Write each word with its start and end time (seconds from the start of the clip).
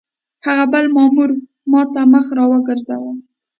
هغه 0.45 0.65
بل 0.73 0.85
مامور 0.95 1.29
ما 1.71 1.81
ته 1.93 2.01
مخ 2.13 2.25
را 2.37 2.45
وګرځاوه. 2.51 3.13